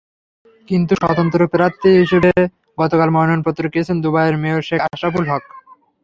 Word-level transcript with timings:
কিন্তু 0.67 0.93
স্বতন্ত্র 1.01 1.39
প্রার্থীর 1.53 1.95
হিসেবে 2.03 2.31
গতকাল 2.77 3.09
মনোনয়নপত্র 3.11 3.63
কিনেছেন 3.71 3.97
দুবারের 4.03 4.35
মেয়র 4.43 4.61
শেখ 4.67 4.79
আশরাফুল 4.87 5.25
হক। 5.31 5.43